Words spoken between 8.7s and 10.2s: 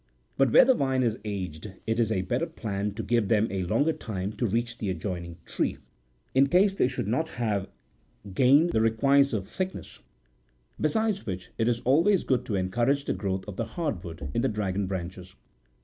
the requisive thickness;